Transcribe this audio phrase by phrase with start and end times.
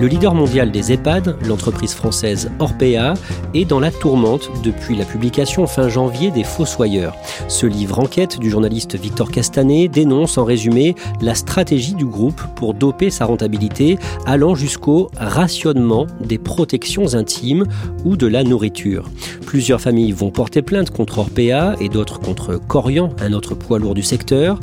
[0.00, 3.12] Le leader mondial des EHPAD, l'entreprise française Orpea,
[3.52, 7.14] est dans la tourmente depuis la publication fin janvier des Fossoyeurs.
[7.48, 12.72] Ce livre enquête du journaliste Victor Castanet dénonce en résumé la stratégie du groupe pour
[12.72, 17.66] doper sa rentabilité, allant jusqu'au rationnement des protections intimes
[18.06, 19.04] ou de la nourriture.
[19.44, 23.94] Plusieurs familles vont porter plainte contre Orpea et d'autres contre Corian, un autre poids lourd
[23.94, 24.58] du secteur.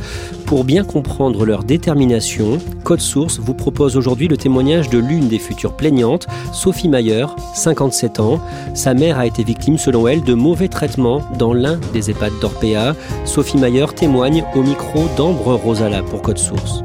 [0.48, 5.40] Pour bien comprendre leur détermination, Code Source vous propose aujourd'hui le témoignage de l'une des
[5.40, 8.42] futures plaignantes, Sophie Mayer, 57 ans.
[8.74, 12.96] Sa mère a été victime, selon elle, de mauvais traitements dans l'un des EHPAD d'Orpea.
[13.26, 16.84] Sophie Mayer témoigne au micro d'Ambre Rosala pour Code Source.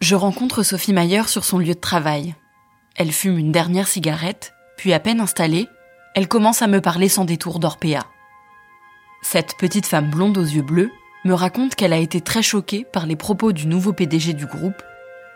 [0.00, 2.36] Je rencontre Sophie Mayer sur son lieu de travail.
[2.94, 5.66] Elle fume une dernière cigarette, puis à peine installée,
[6.14, 8.06] elle commence à me parler sans détour d'Orpea.
[9.22, 10.92] Cette petite femme blonde aux yeux bleus
[11.26, 14.80] me raconte qu'elle a été très choquée par les propos du nouveau PDG du groupe,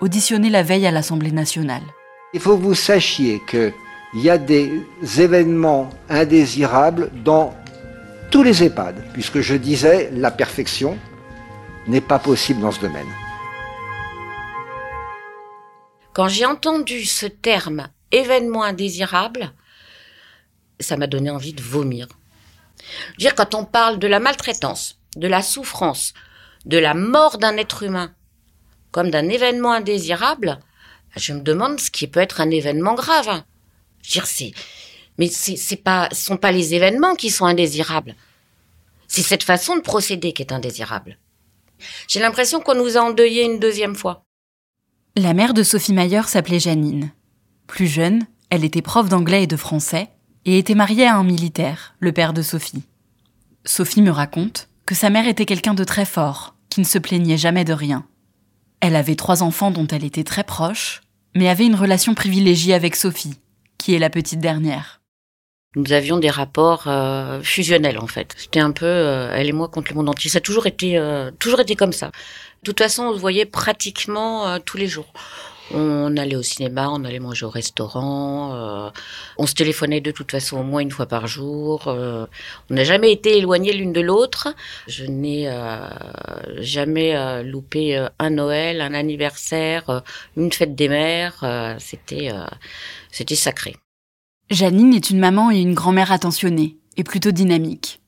[0.00, 1.82] auditionné la veille à l'Assemblée nationale.
[2.32, 3.72] Il faut que vous sachiez qu'il
[4.14, 4.84] y a des
[5.18, 7.54] événements indésirables dans
[8.30, 10.96] tous les EHPAD, puisque je disais la perfection
[11.88, 13.08] n'est pas possible dans ce domaine.
[16.12, 19.52] Quand j'ai entendu ce terme événement indésirable,
[20.78, 22.06] ça m'a donné envie de vomir.
[22.78, 26.14] Je veux dire, quand on parle de la maltraitance, de la souffrance,
[26.64, 28.14] de la mort d'un être humain,
[28.90, 30.58] comme d'un événement indésirable,
[31.16, 33.42] je me demande ce qui peut être un événement grave.
[34.02, 34.54] Je veux dire,
[35.18, 38.14] mais c'est, c'est pas, ce sont pas les événements qui sont indésirables.
[39.06, 41.18] C'est cette façon de procéder qui est indésirable.
[42.08, 44.24] J'ai l'impression qu'on nous a endeuillés une deuxième fois.
[45.16, 47.10] La mère de Sophie Mayer s'appelait Janine.
[47.66, 50.08] Plus jeune, elle était prof d'anglais et de français
[50.44, 52.84] et était mariée à un militaire, le père de Sophie.
[53.66, 57.36] Sophie me raconte que sa mère était quelqu'un de très fort, qui ne se plaignait
[57.36, 58.04] jamais de rien.
[58.80, 61.02] Elle avait trois enfants dont elle était très proche,
[61.36, 63.36] mais avait une relation privilégiée avec Sophie,
[63.78, 65.00] qui est la petite dernière.
[65.76, 68.34] Nous avions des rapports euh, fusionnels en fait.
[68.36, 70.28] C'était un peu euh, elle et moi contre le monde entier.
[70.28, 72.08] Ça a toujours été euh, toujours été comme ça.
[72.08, 75.12] De toute façon, on se voyait pratiquement tous les jours.
[75.72, 78.90] On allait au cinéma, on allait manger au restaurant, euh,
[79.38, 81.86] on se téléphonait de toute façon au moins une fois par jour.
[81.86, 82.26] euh,
[82.70, 84.48] on n'a jamais été éloignés l'une de l'autre.
[84.88, 85.88] Je n'ai euh,
[86.58, 90.02] jamais loupé un Noël, un anniversaire,
[90.36, 91.76] une fête des mères.
[91.78, 92.30] c'était
[93.10, 93.76] c'était sacré.
[94.50, 98.00] Janine est une maman et une grand-mère attentionnées, et plutôt dynamique.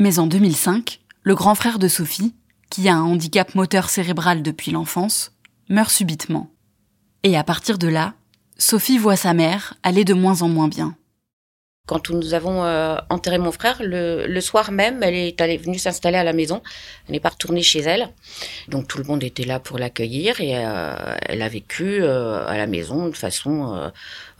[0.00, 2.34] Mais en 2005, le grand frère de Sophie,
[2.70, 5.32] qui a un handicap moteur cérébral depuis l'enfance,
[5.68, 6.50] meurt subitement.
[7.22, 8.14] Et à partir de là,
[8.58, 10.96] Sophie voit sa mère aller de moins en moins bien.
[11.88, 15.78] Quand nous avons euh, enterré mon frère, le, le soir même, elle est allée, venue
[15.78, 16.60] s'installer à la maison.
[17.06, 18.10] Elle n'est pas retournée chez elle.
[18.68, 22.58] Donc tout le monde était là pour l'accueillir et euh, elle a vécu euh, à
[22.58, 23.88] la maison de façon euh,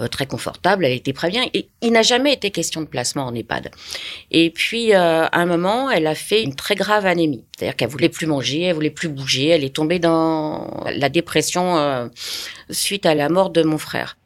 [0.02, 0.84] euh, très confortable.
[0.84, 1.46] Elle était très bien.
[1.54, 3.70] Et il n'a jamais été question de placement en EHPAD.
[4.30, 7.46] Et puis euh, à un moment, elle a fait une très grave anémie.
[7.56, 9.48] C'est-à-dire qu'elle voulait plus manger, elle voulait plus bouger.
[9.48, 12.10] Elle est tombée dans la dépression
[12.68, 14.18] suite à la mort de mon frère.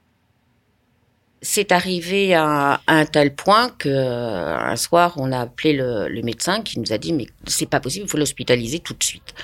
[1.45, 6.63] C'est arrivé à, un tel point que euh, un soir, on a appelé le, médecin
[6.63, 9.35] qui nous a dit mais c'est pas possible, il faut l'hospitaliser tout de suite.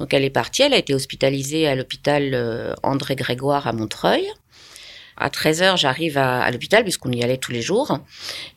[0.00, 4.26] Donc elle est partie, elle a été hospitalisée à l'hôpital euh, André Grégoire à Montreuil.
[5.16, 8.00] À 13 heures, j'arrive à, l'hôpital puisqu'on y allait tous les jours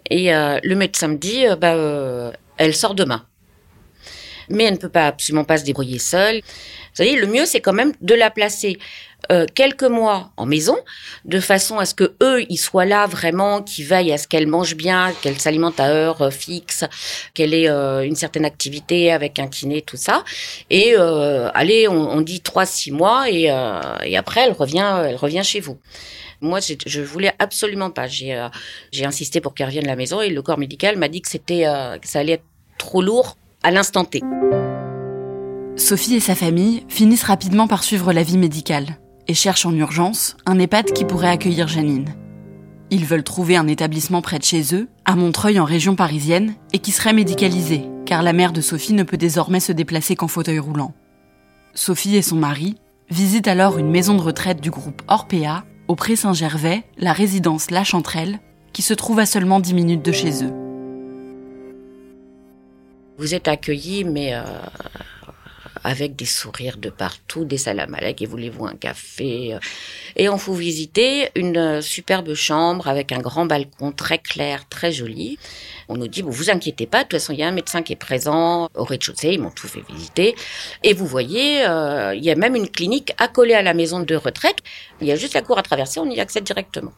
[0.10, 3.28] et euh, le médecin me dit bah elle sort demain.
[4.50, 6.38] Mais elle ne peut pas absolument pas se débrouiller seule.
[6.38, 8.80] Vous savez, le mieux c'est quand même de la placer
[9.32, 10.78] euh, quelques mois en maison,
[11.26, 14.48] de façon à ce que eux, ils soient là vraiment, qu'ils veillent à ce qu'elle
[14.48, 16.86] mange bien, qu'elle s'alimente à heure euh, fixe,
[17.34, 20.24] qu'elle ait euh, une certaine activité avec un kiné, tout ça.
[20.70, 23.44] Et euh, allez, on, dit trois, six mois, et,
[24.04, 25.78] et après, elle revient, elle revient chez vous.
[26.42, 28.08] Moi, je voulais absolument pas.
[28.08, 31.30] J'ai insisté pour qu'elle revienne à la maison, et le corps médical m'a dit que
[31.30, 31.64] c'était,
[32.02, 32.46] que ça allait être
[32.78, 34.22] trop lourd à l'instant T.
[35.76, 38.98] Sophie et sa famille finissent rapidement par suivre la vie médicale
[39.28, 42.16] et cherchent en urgence un EHPAD qui pourrait accueillir Janine.
[42.90, 46.80] Ils veulent trouver un établissement près de chez eux, à Montreuil en région parisienne, et
[46.80, 50.60] qui serait médicalisé, car la mère de Sophie ne peut désormais se déplacer qu'en fauteuil
[50.60, 50.94] roulant.
[51.74, 52.78] Sophie et son mari
[53.10, 57.84] visitent alors une maison de retraite du groupe Orpea, au Pré Saint-Gervais, la résidence La
[57.84, 58.40] Chanterelle,
[58.74, 60.54] qui se trouve à seulement 10 minutes de chez eux.
[63.18, 64.44] Vous êtes accueillis, mais euh,
[65.84, 69.60] avec des sourires de partout, des salam et voulez-vous un café euh.
[70.16, 74.92] Et on vous visiter une euh, superbe chambre avec un grand balcon très clair, très
[74.92, 75.38] joli.
[75.90, 77.82] On nous dit, vous vous inquiétez pas, de toute façon, il y a un médecin
[77.82, 80.36] qui est présent au rez-de-chaussée, ils m'ont tout fait visiter.
[80.84, 84.16] Et vous voyez, euh, il y a même une clinique accolée à la maison de
[84.16, 84.58] retraite.
[85.02, 86.94] Il y a juste la cour à traverser, on y accède directement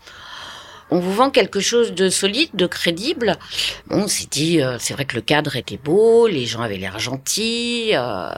[0.92, 3.38] on vous vend quelque chose de solide, de crédible.
[3.90, 7.00] On s'est dit, euh, c'est vrai que le cadre était beau, les gens avaient l'air
[7.00, 7.92] gentils.
[7.94, 8.32] Euh,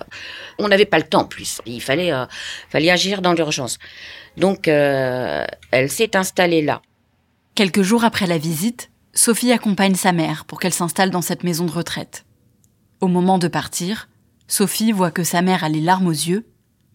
[0.59, 1.61] on n'avait pas le temps en plus.
[1.65, 2.25] Il fallait, euh,
[2.69, 3.77] fallait agir dans l'urgence.
[4.37, 6.81] Donc, elle s'est installée là.
[7.53, 11.65] Quelques jours après la visite, Sophie accompagne sa mère pour qu'elle s'installe dans cette maison
[11.65, 12.25] de retraite.
[13.01, 14.07] Au moment de partir,
[14.47, 16.45] Sophie voit que sa mère a les larmes aux yeux,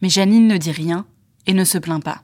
[0.00, 1.06] mais Janine ne dit rien
[1.46, 2.22] et ne se plaint pas.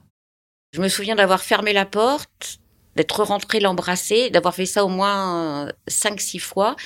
[0.73, 2.62] Je me souviens d'avoir fermé la porte,
[2.97, 6.77] d'être rentrée l'embrasser, d'avoir fait ça au moins euh, cinq, six fois.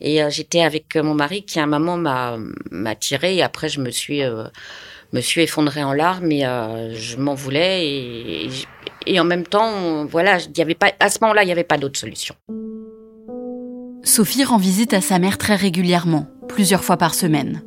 [0.00, 2.38] Et euh, j'étais avec mon mari qui à un moment m'a
[2.70, 4.44] m'a tiré et après je me suis euh,
[5.12, 6.42] me suis effondrée en larmes et
[6.94, 8.50] je m'en voulais et,
[9.06, 11.64] et, en même temps voilà il y avait pas à ce moment-là il n'y avait
[11.64, 12.36] pas d'autre solution.
[14.04, 17.62] Sophie rend visite à sa mère très régulièrement, plusieurs fois par semaine.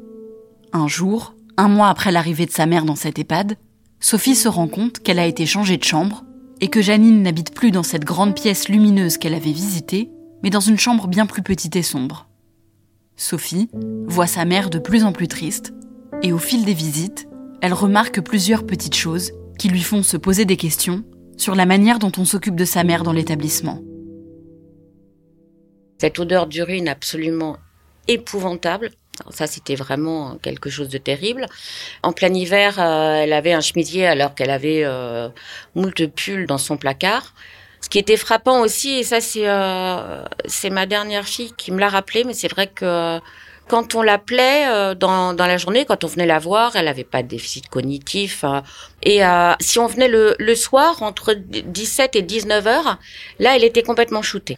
[0.72, 3.58] Un jour, un mois après l'arrivée de sa mère dans cette EHPAD,
[4.00, 6.24] Sophie se rend compte qu'elle a été changée de chambre
[6.62, 10.12] et que Janine n'habite plus dans cette grande pièce lumineuse qu'elle avait visitée,
[10.44, 12.30] mais dans une chambre bien plus petite et sombre.
[13.16, 13.70] Sophie
[14.06, 15.74] voit sa mère de plus en plus triste,
[16.22, 17.28] et au fil des visites,
[17.62, 21.04] elle remarque plusieurs petites choses qui lui font se poser des questions
[21.36, 23.80] sur la manière dont on s'occupe de sa mère dans l'établissement.
[26.00, 27.58] Cette odeur d'urine absolument
[28.08, 28.92] épouvantable,
[29.30, 31.46] ça, c'était vraiment quelque chose de terrible.
[32.04, 35.30] En plein hiver, euh, elle avait un chemisier alors qu'elle avait euh,
[35.76, 37.34] moult pulls dans son placard.
[37.82, 40.24] Ce qui était frappant aussi, et ça c'est euh,
[40.70, 43.20] ma dernière fille qui me l'a rappelé, mais c'est vrai que
[43.68, 47.06] quand on l'appelait euh, dans, dans la journée, quand on venait la voir, elle n'avait
[47.06, 48.44] pas de déficit cognitif.
[49.04, 49.22] Et
[49.60, 53.00] si on venait le, soir, entre 17 et 19 heures,
[53.40, 54.58] là, elle était complètement shootée.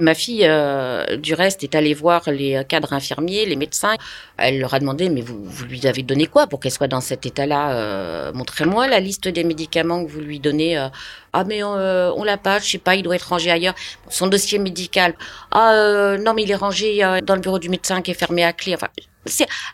[0.00, 3.96] Ma fille, euh, du reste, est allée voir les cadres infirmiers, les médecins.
[4.36, 7.26] Elle leur a demandé, mais vous, lui avez donné quoi pour qu'elle soit dans cet
[7.26, 10.78] état-là euh, Montrez-moi la liste des médicaments que vous lui donnez.
[10.78, 10.88] Euh.
[11.32, 13.74] ah, mais on l'a pas, je sais pas, il doit être rangé ailleurs.
[14.08, 15.14] Son dossier médical.
[15.50, 18.52] Ah, non, mais il est rangé dans le bureau du médecin qui est fermé à
[18.52, 18.76] clé.
[18.76, 18.88] Enfin,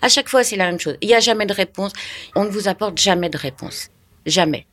[0.01, 0.97] à chaque fois, c'est la même chose.
[1.03, 1.93] Il n'y a jamais de réponse.
[2.35, 3.89] On ne vous apporte jamais de réponse.
[4.27, 4.67] Jamais.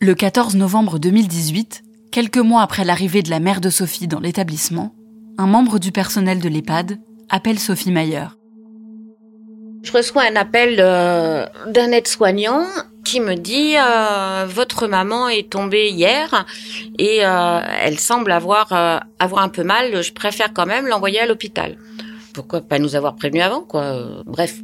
[0.00, 4.94] Le 14 novembre 2018, Quelques mois après l'arrivée de la mère de Sophie dans l'établissement,
[5.38, 6.98] un membre du personnel de l'EHPAD
[7.30, 8.26] appelle Sophie Mayer.
[9.82, 12.66] Je reçois un appel euh, d'un aide-soignant
[13.02, 16.44] qui me dit euh, votre maman est tombée hier
[16.98, 18.70] et euh, elle semble avoir
[19.18, 20.02] avoir un peu mal.
[20.02, 21.78] Je préfère quand même l'envoyer à l'hôpital.
[22.34, 23.96] Pourquoi pas nous avoir prévenu avant quoi
[24.26, 24.56] Bref,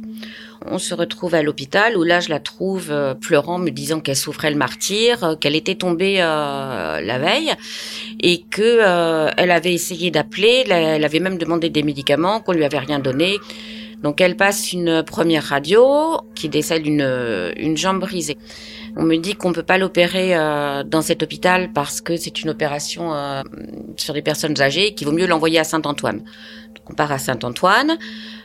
[0.65, 4.15] on se retrouve à l'hôpital où là je la trouve euh, pleurant, me disant qu'elle
[4.15, 7.53] souffrait le martyr, euh, qu'elle était tombée euh, la veille
[8.21, 12.79] et que elle avait essayé d'appeler, elle avait même demandé des médicaments qu'on lui avait
[12.79, 13.37] rien donné.
[14.03, 18.37] Donc elle passe une première radio qui décèle une, une jambe brisée.
[18.95, 20.33] On me dit qu'on peut pas l'opérer
[20.85, 23.13] dans cet hôpital parce que c'est une opération
[23.97, 26.23] sur les personnes âgées et qu'il vaut mieux l'envoyer à Saint-Antoine.
[26.89, 27.97] On part à Saint-Antoine.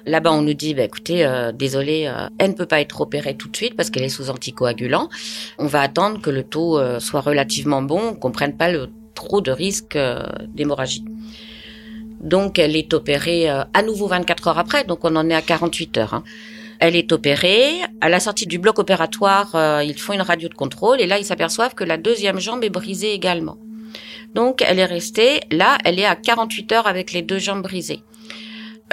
[0.07, 3.37] Là-bas, on nous dit, bah, écoutez, euh, désolé, euh, elle ne peut pas être opérée
[3.37, 5.09] tout de suite parce qu'elle est sous anticoagulant.
[5.59, 8.71] On va attendre que le taux euh, soit relativement bon, qu'on prenne pas
[9.15, 9.99] trop de risques
[10.49, 11.05] d'hémorragie.
[12.21, 15.99] Donc, elle est opérée à nouveau 24 heures après, donc on en est à 48
[15.99, 16.15] heures.
[16.15, 16.25] Hein.
[16.81, 17.81] Elle est opérée.
[18.01, 21.25] À la sortie du bloc opératoire, ils font une radio de contrôle et là, ils
[21.25, 23.57] s'aperçoivent que la deuxième jambe est brisée également.
[24.35, 28.01] Donc, elle est restée, là, elle est à 48 heures avec les deux jambes brisées.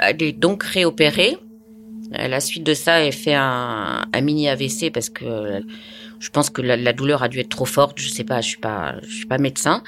[0.08, 1.36] Elle est donc réopérée.
[2.14, 5.62] À la suite de ça, elle fait un, mini AVC parce que
[6.20, 7.98] je pense que la, douleur a dû être trop forte.
[7.98, 9.82] Je sais pas, je suis pas, je suis pas médecin.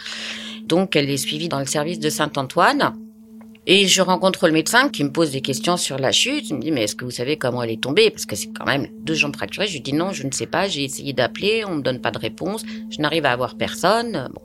[0.65, 2.95] Donc, elle est suivie dans le service de Saint-Antoine.
[3.67, 6.51] Et je rencontre le médecin qui me pose des questions sur la chute.
[6.51, 8.11] Il me dit, mais est-ce que vous savez comment elle est tombée?
[8.11, 9.67] Parce que c'est quand même deux jambes fracturées.
[9.67, 10.69] Je lui dis, non, je ne sais pas.
[10.69, 11.65] J'ai essayé d'appeler.
[11.67, 12.63] On me donne pas de réponse.
[12.91, 14.29] Je n'arrive à avoir personne.
[14.35, 14.43] Bon.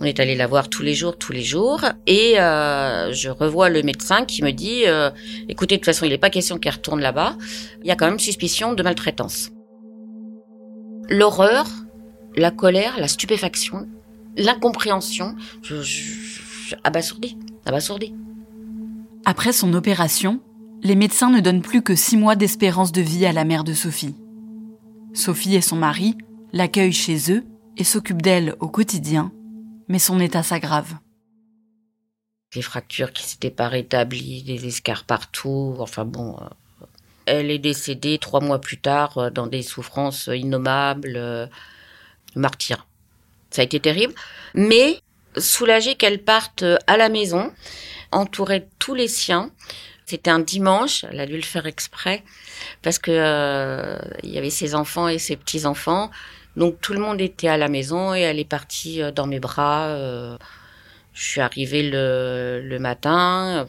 [0.00, 3.68] On est allé la voir tous les jours, tous les jours, et euh, je revois
[3.68, 5.10] le médecin qui me dit euh,
[5.48, 7.36] "Écoutez, de toute façon, il n'est pas question qu'elle retourne là-bas.
[7.82, 9.50] Il y a quand même suspicion de maltraitance."
[11.08, 11.66] L'horreur,
[12.36, 13.88] la colère, la stupéfaction,
[14.36, 17.36] l'incompréhension, je, je, abasourdi,
[17.66, 18.14] abasourdi.
[19.24, 20.40] Après son opération,
[20.82, 23.72] les médecins ne donnent plus que six mois d'espérance de vie à la mère de
[23.72, 24.14] Sophie.
[25.12, 26.16] Sophie et son mari
[26.52, 27.42] l'accueillent chez eux
[27.76, 29.32] et s'occupent d'elle au quotidien,
[29.88, 30.94] mais son état s'aggrave.
[32.54, 36.38] Les fractures qui s'étaient pas rétablies, des escarres partout, enfin bon.
[36.40, 36.46] euh,
[37.28, 41.46] elle est décédée trois mois plus tard euh, dans des souffrances innommables, euh,
[42.34, 42.86] martyr.
[43.50, 44.14] Ça a été terrible,
[44.54, 45.00] mais
[45.36, 47.52] soulagée qu'elle parte euh, à la maison,
[48.12, 49.50] entourée de tous les siens.
[50.06, 52.24] C'était un dimanche, elle a dû le faire exprès,
[52.80, 56.10] parce que il y avait ses enfants et ses petits-enfants.
[56.58, 59.38] Donc tout le monde était à la maison et elle est partie euh, dans mes
[59.38, 59.86] bras.
[59.86, 60.36] euh,
[61.14, 63.66] je suis arrivée le, le matin.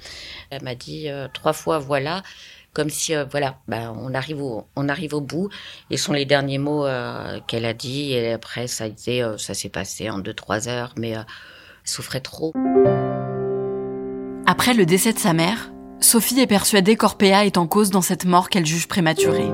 [0.49, 2.21] Elle m'a dit euh, trois fois voilà,
[2.73, 5.49] comme si voilà, ben, on arrive au on arrive au bout.
[5.91, 6.85] Et sont les derniers mots
[7.47, 8.13] qu'elle a dit.
[8.13, 8.85] Et après ça
[9.37, 11.25] ça s'est passé en deux trois heures, mais elle
[11.83, 12.53] souffrait trop.
[14.45, 18.25] Après le décès de sa mère, Sophie est persuadée qu'Orpea est en cause dans cette
[18.25, 19.49] mort qu'elle juge prématurée.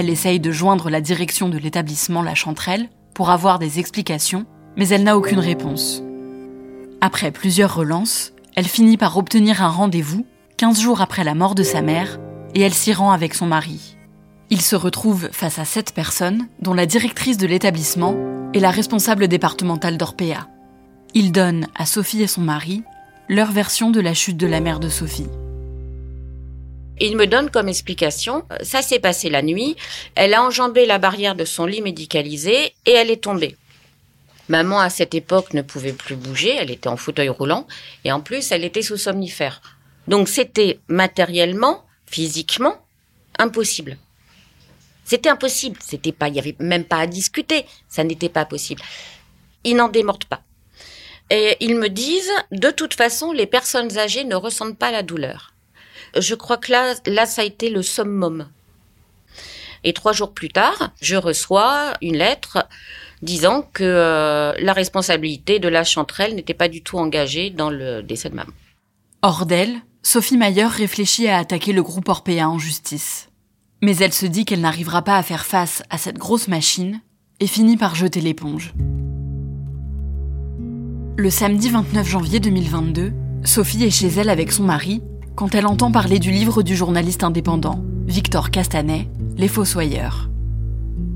[0.00, 4.88] Elle essaye de joindre la direction de l'établissement La Chanterelle pour avoir des explications, mais
[4.88, 6.02] elle n'a aucune réponse.
[7.02, 10.24] Après plusieurs relances, elle finit par obtenir un rendez-vous
[10.56, 12.18] 15 jours après la mort de sa mère
[12.54, 13.98] et elle s'y rend avec son mari.
[14.48, 18.16] Ils se retrouvent face à sept personnes, dont la directrice de l'établissement
[18.54, 20.48] et la responsable départementale d'Orpea.
[21.12, 22.84] Ils donnent à Sophie et son mari
[23.28, 25.28] leur version de la chute de la mère de Sophie.
[27.02, 29.74] Il me donne comme explication, euh, ça s'est passé la nuit,
[30.14, 33.56] elle a enjambé la barrière de son lit médicalisé et elle est tombée.
[34.48, 37.66] Maman, à cette époque, ne pouvait plus bouger, elle était en fauteuil roulant,
[38.04, 39.62] et en plus, elle était sous somnifère.
[40.08, 42.74] Donc c'était matériellement, physiquement,
[43.38, 43.96] impossible.
[45.04, 48.82] C'était impossible, c'était pas, il y avait même pas à discuter, ça n'était pas possible.
[49.64, 50.42] Ils n'en démordent pas.
[51.30, 55.54] Et ils me disent, de toute façon, les personnes âgées ne ressentent pas la douleur.
[56.16, 58.48] Je crois que là, là, ça a été le summum.
[59.84, 62.66] Et trois jours plus tard, je reçois une lettre
[63.22, 68.02] disant que euh, la responsabilité de la chanterelle n'était pas du tout engagée dans le
[68.02, 68.52] décès de maman.
[69.22, 73.28] Hors d'elle, Sophie Mayer réfléchit à attaquer le groupe Orpea en justice.
[73.82, 77.00] Mais elle se dit qu'elle n'arrivera pas à faire face à cette grosse machine
[77.38, 78.74] et finit par jeter l'éponge.
[81.16, 83.12] Le samedi 29 janvier 2022,
[83.44, 85.02] Sophie est chez elle avec son mari
[85.34, 90.28] quand elle entend parler du livre du journaliste indépendant, Victor Castanet, Les Fossoyeurs.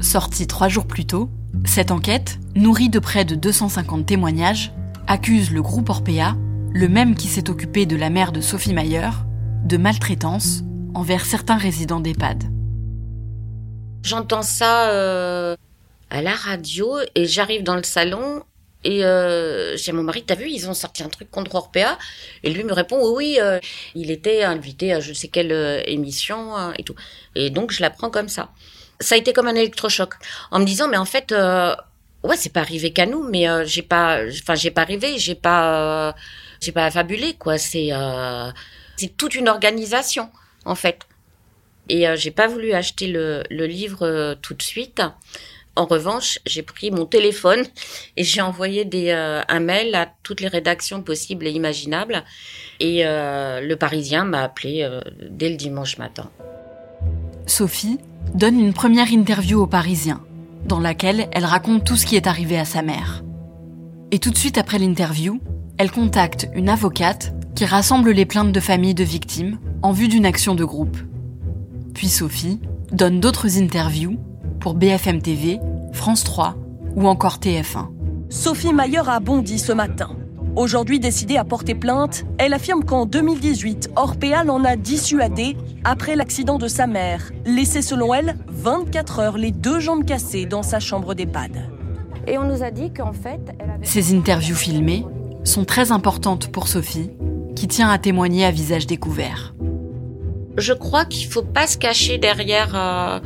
[0.00, 1.30] Sorti trois jours plus tôt,
[1.64, 4.72] cette enquête, nourrie de près de 250 témoignages,
[5.06, 6.36] accuse le groupe Orpea,
[6.72, 9.10] le même qui s'est occupé de la mère de Sophie Mayer,
[9.64, 10.62] de maltraitance
[10.94, 12.44] envers certains résidents d'EHPAD.
[14.02, 15.56] J'entends ça euh,
[16.10, 18.42] à la radio et j'arrive dans le salon
[18.84, 21.98] et euh, j'ai mon mari, t'as vu, ils ont sorti un truc contre Orpea
[22.42, 23.58] et lui me répond oui, oui, euh,
[23.94, 26.94] il était invité à je sais quelle euh, émission euh, et tout.
[27.34, 28.50] Et donc je l'apprends comme ça.
[29.00, 30.14] Ça a été comme un électrochoc
[30.50, 34.20] en me disant mais en fait ouais c'est pas arrivé qu'à nous mais j'ai pas
[34.40, 36.14] enfin j'ai pas rêvé j'ai pas
[36.60, 37.90] j'ai pas fabulé quoi c'est
[38.96, 40.30] c'est toute une organisation
[40.64, 41.00] en fait
[41.88, 45.02] et j'ai pas voulu acheter le, livre tout de suite
[45.76, 47.64] en revanche j'ai pris mon téléphone
[48.16, 52.24] et j'ai envoyé des euh, un mail à toutes les rédactions possibles et imaginables
[52.80, 55.00] et euh, le Parisien m'a appelé euh,
[55.30, 56.30] dès le dimanche matin
[57.46, 57.98] Sophie
[58.34, 60.22] donne une première interview aux Parisiens,
[60.64, 63.22] dans laquelle elle raconte tout ce qui est arrivé à sa mère.
[64.10, 65.40] Et tout de suite après l'interview,
[65.76, 70.26] elle contacte une avocate qui rassemble les plaintes de familles de victimes en vue d'une
[70.26, 70.96] action de groupe.
[71.94, 74.18] Puis Sophie donne d'autres interviews
[74.60, 75.60] pour BFM TV,
[75.92, 76.56] France 3
[76.96, 77.88] ou encore TF1.
[78.30, 80.10] Sophie Mayer a bondi ce matin.
[80.56, 86.58] Aujourd'hui décidée à porter plainte, elle affirme qu'en 2018, Orpea l'en a dissuadé après l'accident
[86.58, 91.14] de sa mère, laissé selon elle 24 heures les deux jambes cassées dans sa chambre
[91.14, 91.68] d'EHPAD.
[92.28, 95.04] et on nous a dit qu'en fait elle avait Ces interviews filmées
[95.42, 97.10] sont très importantes pour Sophie,
[97.56, 99.54] qui tient à témoigner à visage découvert.
[100.56, 103.18] je crois qu'il faut pas se cacher derrière euh,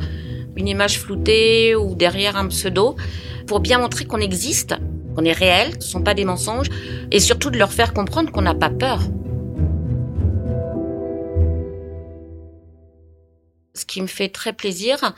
[0.59, 2.95] une image floutée ou derrière un pseudo
[3.47, 4.75] pour bien montrer qu'on existe,
[5.15, 6.67] qu'on est réel, ce sont pas des mensonges,
[7.11, 8.99] et surtout de leur faire comprendre qu'on n'a pas peur.
[13.73, 15.13] Ce qui me fait très plaisir,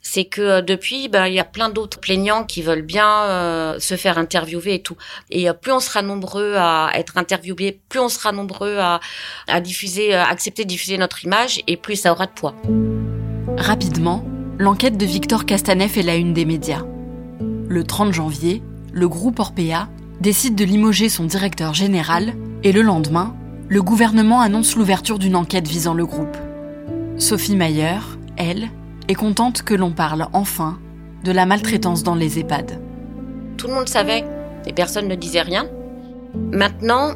[0.00, 3.78] c'est que euh, depuis, ben, il y a plein d'autres plaignants qui veulent bien euh,
[3.78, 4.96] se faire interviewer et tout.
[5.30, 9.00] Et euh, plus on sera nombreux à être interviewés, plus on sera nombreux à,
[9.60, 12.54] diffuser, accepter de diffuser notre image, et plus ça aura de poids.
[13.58, 14.24] Rapidement,
[14.58, 16.84] l'enquête de Victor Castanet est la une des médias.
[17.68, 19.88] Le 30 janvier, le groupe Orpea
[20.20, 23.34] décide de limoger son directeur général et le lendemain,
[23.68, 26.36] le gouvernement annonce l'ouverture d'une enquête visant le groupe.
[27.18, 27.98] Sophie Mayer,
[28.36, 28.68] elle,
[29.08, 30.78] est contente que l'on parle enfin
[31.24, 32.80] de la maltraitance dans les EHPAD.
[33.56, 34.24] Tout le monde savait
[34.66, 35.66] et personne ne disait rien.
[36.52, 37.12] Maintenant,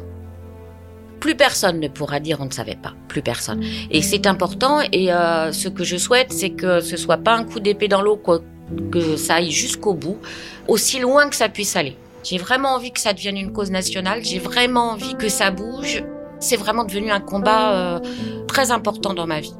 [1.21, 3.63] plus personne ne pourra dire on ne savait pas, plus personne.
[3.91, 7.45] Et c'est important et euh, ce que je souhaite, c'est que ce soit pas un
[7.45, 8.21] coup d'épée dans l'eau,
[8.91, 10.17] que ça aille jusqu'au bout,
[10.67, 11.95] aussi loin que ça puisse aller.
[12.23, 16.03] J'ai vraiment envie que ça devienne une cause nationale, j'ai vraiment envie que ça bouge.
[16.39, 17.99] C'est vraiment devenu un combat euh,
[18.47, 19.53] très important dans ma vie.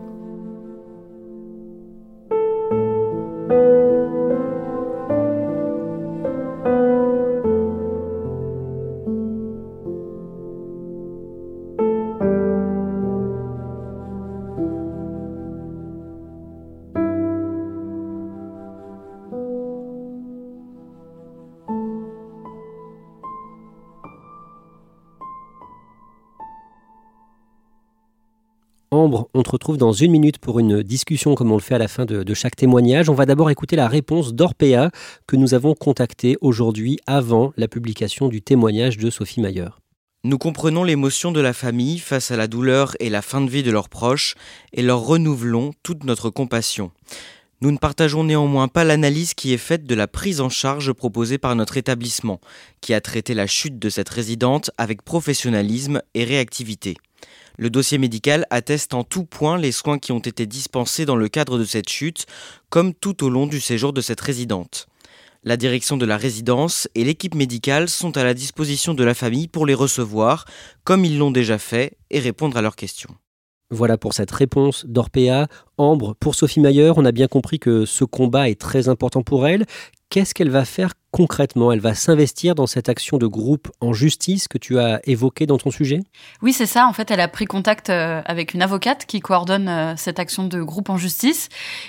[28.93, 31.77] Ambre, on te retrouve dans une minute pour une discussion comme on le fait à
[31.77, 33.09] la fin de, chaque témoignage.
[33.09, 34.91] On va d'abord écouter la réponse d'Orpea
[35.27, 39.69] que nous avons contactée aujourd'hui avant la publication du témoignage de Sophie Mayer.
[40.25, 43.63] Nous comprenons l'émotion de la famille face à la douleur et la fin de vie
[43.63, 44.35] de leurs proches
[44.73, 46.91] et leur renouvelons toute notre compassion.
[47.61, 51.37] Nous ne partageons néanmoins pas l'analyse qui est faite de la prise en charge proposée
[51.37, 52.41] par notre établissement,
[52.81, 56.97] qui a traité la chute de cette résidente avec professionnalisme et réactivité.
[57.57, 61.27] Le dossier médical atteste en tout point les soins qui ont été dispensés dans le
[61.27, 62.25] cadre de cette chute,
[62.69, 64.87] comme tout au long du séjour de cette résidente.
[65.43, 69.47] La direction de la résidence et l'équipe médicale sont à la disposition de la famille
[69.47, 70.45] pour les recevoir,
[70.83, 73.15] comme ils l'ont déjà fait, et répondre à leurs questions.
[73.71, 75.47] Voilà pour cette réponse d'Orpea.
[75.77, 79.47] Ambre, pour Sophie Mayer, on a bien compris que ce combat est très important pour
[79.47, 79.65] elle.
[80.09, 81.71] Qu'est-ce qu'elle va faire concrètement?
[81.71, 85.57] Elle va s'investir dans cette action de groupe en justice que tu as évoquée dans
[85.57, 86.01] ton sujet?
[86.41, 86.85] Oui, c'est ça.
[86.85, 90.45] En fait, elle a pris contact euh, avec une avocate qui coordonne euh, cette action
[90.45, 91.47] de groupe en justice.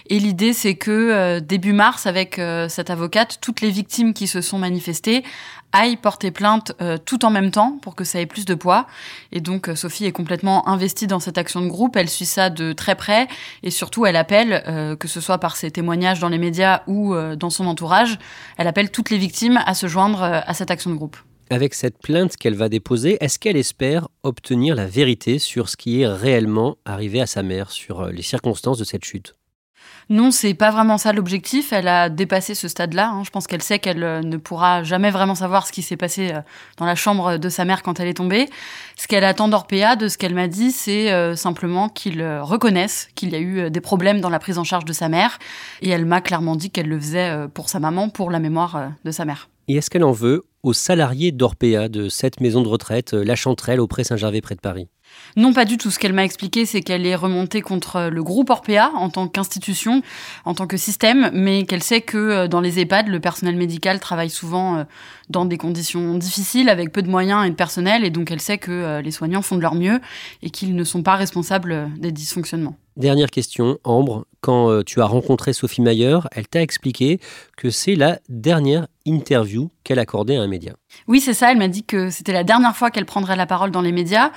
[0.09, 4.41] Et l'idée, c'est que euh, début mars, avec cette avocate, toutes les victimes qui se
[4.41, 5.25] sont manifestées
[5.73, 6.73] aillent porter plainte
[7.05, 8.87] tout en même temps pour que ça ait plus de poids.
[9.33, 11.97] Et donc, Sophie est complètement investie dans cette action de groupe.
[11.97, 13.29] Elle suit ça de très près
[13.63, 17.51] et surtout, elle appelle, que ce soit par ses témoignages dans les médias ou dans
[17.51, 18.19] son entourage,
[18.57, 21.17] elle appelle toutes les victimes à se joindre euh, à cette action de groupe.
[21.51, 26.01] Avec cette plainte qu'elle va déposer, est-ce qu'elle espère obtenir la vérité sur ce qui
[26.01, 29.35] est réellement arrivé à sa mère, sur euh, les circonstances de cette chute?
[30.09, 31.73] Non, c'est pas vraiment ça l'objectif.
[31.73, 33.09] Elle a dépassé ce stade-là.
[33.09, 33.23] Hein.
[33.25, 36.33] Je pense qu'elle sait qu'elle euh, ne pourra jamais vraiment savoir ce qui s'est passé
[36.77, 38.49] dans la chambre de sa mère quand elle est tombée.
[38.97, 43.35] Ce qu'elle attend d'Orpea, de ce qu'elle m'a dit, c'est simplement qu'il reconnaisse qu'il y
[43.35, 45.39] a eu des problèmes dans la prise en charge de sa mère.
[45.81, 49.11] Et elle m'a clairement dit qu'elle le faisait pour sa maman, pour la mémoire de
[49.11, 49.49] sa mère.
[49.69, 53.81] Et est-ce qu'elle en veut aux salariés d'Orpea, de cette maison de retraite, La Chanterelle,
[53.81, 54.89] auprès Saint-Gervais, près de Paris
[55.37, 55.91] non, pas du tout.
[55.91, 60.03] Ce qu'elle m'a expliqué, c'est qu'elle est remontée contre le groupe Orpea en tant qu'institution,
[60.45, 64.01] en tant que système, mais qu'elle sait que euh, dans les EHPAD, le personnel médical
[64.01, 64.85] travaille souvent euh,
[65.31, 68.59] dans des conditions difficiles, avec peu de moyens et de personnel, et donc elle sait
[68.59, 70.01] que euh, les soignants font de leur mieux
[70.43, 72.77] et qu'ils ne sont pas responsables des dysfonctionnements.
[72.97, 74.27] Dernière question, Ambre.
[74.41, 77.21] Quand tu as rencontré Sophie Mayer, elle t'a expliqué
[77.57, 80.75] que c'est la dernière interview qu'elle accordait à un média.
[81.09, 81.51] Oui, c'est ça.
[81.51, 84.31] Elle m'a dit que c'était la dernière fois qu'elle prendrait la parole dans les médias.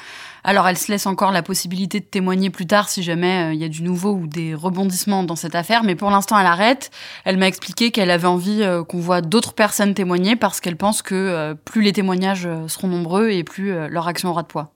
[0.43, 3.59] Alors, elle se laisse encore la possibilité de témoigner plus tard si jamais euh, il
[3.59, 5.83] y a du nouveau ou des rebondissements dans cette affaire.
[5.83, 6.91] Mais pour l'instant, elle arrête.
[7.23, 11.01] Elle m'a expliqué qu'elle avait envie euh, qu'on voit d'autres personnes témoigner parce qu'elle pense
[11.01, 14.74] que euh, plus les témoignages seront nombreux et plus leur action aura de poids.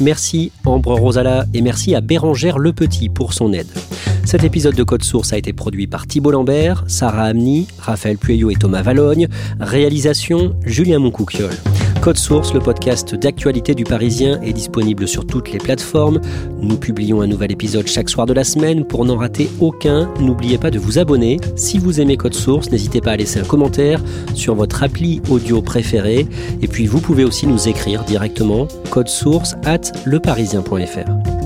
[0.00, 3.68] Merci Ambre Rosala et merci à Bérangère Le Petit pour son aide.
[4.24, 8.50] Cet épisode de Code Source a été produit par Thibault Lambert, Sarah Amni, Raphaël Pueyo
[8.50, 9.28] et Thomas Valogne.
[9.60, 11.52] Réalisation Julien Moncouquiol.
[12.06, 16.20] Code Source, le podcast d'actualité du Parisien, est disponible sur toutes les plateformes.
[16.60, 18.86] Nous publions un nouvel épisode chaque soir de la semaine.
[18.86, 21.40] Pour n'en rater aucun, n'oubliez pas de vous abonner.
[21.56, 24.00] Si vous aimez Code Source, n'hésitez pas à laisser un commentaire
[24.34, 26.28] sur votre appli audio préférée.
[26.62, 31.45] Et puis vous pouvez aussi nous écrire directement code source at leparisien.fr.